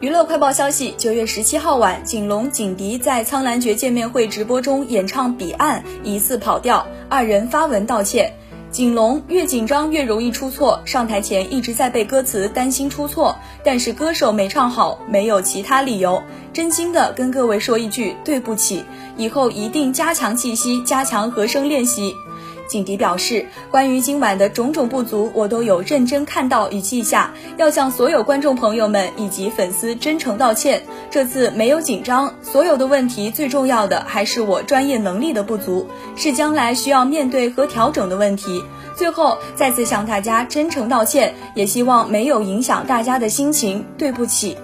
[0.00, 8.32] 娱乐快报消息：九月十七号晚，景龙、景迪在《苍兰诀》见面会直播中演唱《彼岸》，疑似跑调，二人发文道歉。
[8.70, 13.34] 景龙越紧张越容易出错，上台前一直在背歌词，担心出错，
[13.64, 16.22] 但是歌手没唱好，没有其他理由。
[16.52, 18.84] 真心的跟各位说一句对不起，
[19.16, 22.14] 以后一定加强气息，加强和声练习。
[22.68, 30.82] 景迪表示，关于今晚的种种不足，我都有认真看到与记下，要向所有观众朋友们以及粉丝真诚道歉。
[31.10, 38.62] 这次没有紧张，所有的问题最重要的还是我专业能力的不足，是将来需要面对和调整的问题。
[38.94, 44.56] 最后再次向大家真诚道歉，也希望没有影响大家的心情，对不起。